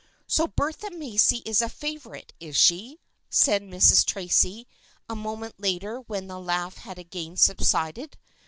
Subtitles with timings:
[0.27, 4.03] "So Bertha Macy is the favorite, is she?" said Mrs.
[4.03, 4.65] Tracy
[5.07, 8.17] a moment later when the laugh had again subsided.